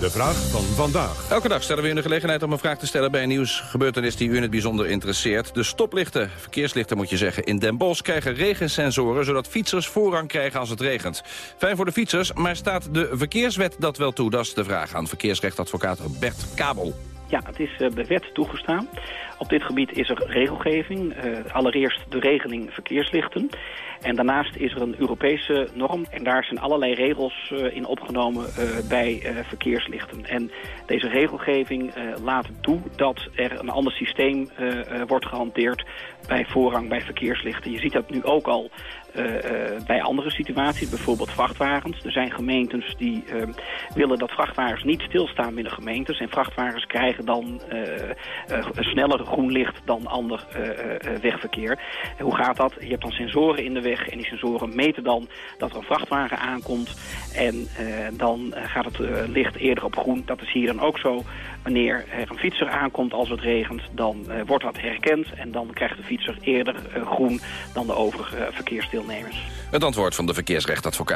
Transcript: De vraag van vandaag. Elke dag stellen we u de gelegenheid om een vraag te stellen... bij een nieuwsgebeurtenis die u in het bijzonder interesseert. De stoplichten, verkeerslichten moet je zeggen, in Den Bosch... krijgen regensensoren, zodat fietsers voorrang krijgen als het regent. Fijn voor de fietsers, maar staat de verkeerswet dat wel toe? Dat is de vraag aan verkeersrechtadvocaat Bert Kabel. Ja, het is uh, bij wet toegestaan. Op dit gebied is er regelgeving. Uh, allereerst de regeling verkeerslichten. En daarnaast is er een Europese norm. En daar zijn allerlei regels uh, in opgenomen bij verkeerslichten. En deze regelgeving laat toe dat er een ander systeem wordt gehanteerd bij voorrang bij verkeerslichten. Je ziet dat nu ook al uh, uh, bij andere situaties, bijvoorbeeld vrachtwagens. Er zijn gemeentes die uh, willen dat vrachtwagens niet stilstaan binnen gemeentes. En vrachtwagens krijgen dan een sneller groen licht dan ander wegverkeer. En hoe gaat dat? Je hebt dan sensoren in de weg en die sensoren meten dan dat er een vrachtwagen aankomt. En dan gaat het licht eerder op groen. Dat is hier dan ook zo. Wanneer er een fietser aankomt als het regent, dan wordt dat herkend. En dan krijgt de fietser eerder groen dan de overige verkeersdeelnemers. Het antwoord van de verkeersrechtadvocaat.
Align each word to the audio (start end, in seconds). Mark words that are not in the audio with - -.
De 0.00 0.10
vraag 0.10 0.50
van 0.50 0.60
vandaag. 0.60 1.30
Elke 1.30 1.48
dag 1.48 1.62
stellen 1.62 1.82
we 1.82 1.88
u 1.88 1.94
de 1.94 2.02
gelegenheid 2.02 2.42
om 2.42 2.52
een 2.52 2.58
vraag 2.58 2.78
te 2.78 2.86
stellen... 2.86 3.10
bij 3.10 3.22
een 3.22 3.28
nieuwsgebeurtenis 3.28 4.16
die 4.16 4.28
u 4.28 4.36
in 4.36 4.42
het 4.42 4.50
bijzonder 4.50 4.86
interesseert. 4.86 5.54
De 5.54 5.62
stoplichten, 5.62 6.30
verkeerslichten 6.36 6.96
moet 6.96 7.10
je 7.10 7.16
zeggen, 7.16 7.44
in 7.44 7.58
Den 7.58 7.76
Bosch... 7.76 8.02
krijgen 8.02 8.34
regensensoren, 8.34 9.24
zodat 9.24 9.48
fietsers 9.48 9.86
voorrang 9.86 10.28
krijgen 10.28 10.60
als 10.60 10.70
het 10.70 10.80
regent. 10.80 11.22
Fijn 11.58 11.76
voor 11.76 11.84
de 11.84 11.92
fietsers, 11.92 12.32
maar 12.32 12.56
staat 12.56 12.94
de 12.94 13.10
verkeerswet 13.12 13.76
dat 13.78 13.96
wel 13.96 14.12
toe? 14.12 14.30
Dat 14.30 14.44
is 14.44 14.54
de 14.54 14.64
vraag 14.64 14.94
aan 14.94 15.06
verkeersrechtadvocaat 15.06 16.20
Bert 16.20 16.44
Kabel. 16.54 16.94
Ja, 17.28 17.40
het 17.44 17.60
is 17.60 17.70
uh, 17.78 17.90
bij 17.90 18.06
wet 18.06 18.34
toegestaan. 18.34 18.88
Op 19.38 19.48
dit 19.48 19.62
gebied 19.62 19.92
is 19.92 20.08
er 20.08 20.24
regelgeving. 20.26 21.24
Uh, 21.24 21.38
allereerst 21.52 22.00
de 22.08 22.18
regeling 22.18 22.72
verkeerslichten. 22.72 23.48
En 24.00 24.16
daarnaast 24.16 24.56
is 24.56 24.74
er 24.74 24.82
een 24.82 24.94
Europese 24.98 25.68
norm. 25.74 26.06
En 26.10 26.24
daar 26.24 26.44
zijn 26.44 26.60
allerlei 26.60 26.94
regels 26.94 27.50
uh, 27.52 27.76
in 27.76 27.86
opgenomen 27.86 28.46
bij 28.88 29.22
verkeerslichten. 29.48 30.26
En 30.26 30.50
deze 30.86 31.08
regelgeving 31.08 31.92
laat 32.22 32.48
toe 32.60 32.80
dat 32.96 33.28
er 33.34 33.60
een 33.60 33.70
ander 33.70 33.92
systeem 33.92 34.48
wordt 35.06 35.26
gehanteerd 35.26 35.84
bij 36.26 36.44
voorrang 36.44 36.88
bij 36.88 37.00
verkeerslichten. 37.00 37.70
Je 37.70 37.78
ziet 37.78 37.92
dat 37.92 38.10
nu 38.10 38.24
ook 38.24 38.46
al 38.46 38.70
uh, 39.16 39.24
uh, 39.24 39.40
bij 39.86 40.02
andere 40.02 40.30
situaties, 40.30 40.88
bijvoorbeeld 40.88 41.30
vrachtwagens. 41.30 42.04
Er 42.04 42.12
zijn 42.12 42.32
gemeentes 42.32 42.94
die 42.98 43.24
uh, 43.26 43.42
willen 43.94 44.18
dat 44.18 44.30
vrachtwagens 44.30 44.84
niet 44.84 45.00
stilstaan 45.00 45.54
binnen 45.54 45.72
gemeentes. 45.72 46.18
En 46.18 46.28
vrachtwagens 46.28 46.86
krijgen 46.86 47.24
dan 47.24 47.60
een 48.46 48.84
sneller 48.84 49.25
groen 49.26 49.52
licht 49.52 49.80
dan 49.84 50.06
ander 50.06 50.46
wegverkeer. 51.20 51.78
En 52.16 52.24
hoe 52.24 52.36
gaat 52.36 52.56
dat? 52.56 52.74
Je 52.80 52.88
hebt 52.88 53.02
dan 53.02 53.10
sensoren 53.10 53.64
in 53.64 53.74
de 53.74 53.80
weg 53.80 54.08
en 54.08 54.16
die 54.16 54.26
sensoren 54.26 54.74
meten 54.74 55.04
dan 55.04 55.28
dat 55.58 55.70
er 55.70 55.76
een 55.76 55.82
vrachtwagen 55.82 56.38
aankomt. 56.38 56.94
En 57.34 57.68
dan 58.12 58.54
gaat 58.56 58.84
het 58.84 58.98
licht 59.28 59.56
eerder 59.56 59.84
op 59.84 59.96
groen. 59.96 60.22
Dat 60.26 60.42
is 60.42 60.52
hier 60.52 60.66
dan 60.66 60.80
ook 60.80 60.98
zo. 60.98 61.22
Wanneer 61.62 62.04
er 62.10 62.30
een 62.30 62.38
fietser 62.38 62.68
aankomt 62.68 63.12
als 63.12 63.28
het 63.28 63.40
regent, 63.40 63.82
dan 63.92 64.26
wordt 64.46 64.64
dat 64.64 64.80
herkend. 64.80 65.32
En 65.32 65.52
dan 65.52 65.70
krijgt 65.72 65.96
de 65.96 66.02
fietser 66.02 66.36
eerder 66.40 66.74
groen 67.04 67.40
dan 67.74 67.86
de 67.86 67.94
overige 67.94 68.48
verkeersdeelnemers. 68.50 69.44
Het 69.70 69.84
antwoord 69.84 70.14
van 70.14 70.26
de 70.26 70.34
verkeersrechtadvocaat. 70.34 71.14